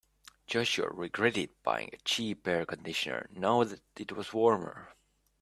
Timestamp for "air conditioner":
2.47-3.29